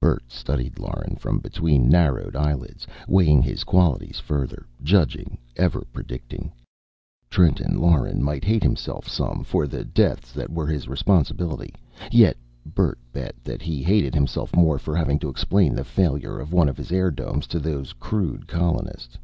[0.00, 6.52] Bert studied Lauren from between narrowed eyelids, weighing his qualities further, judging, ever predicting.
[7.28, 11.74] Trenton Lauren might hate himself some for the deaths that were his responsibility.
[12.12, 16.52] Yet Bert bet that he hated himself more for having to explain the failure of
[16.52, 19.18] one of his airdomes to these crude colonists.